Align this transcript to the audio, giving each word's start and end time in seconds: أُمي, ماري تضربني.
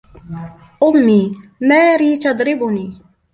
أُمي, 0.87 1.21
ماري 1.67 2.11
تضربني. 2.21 2.87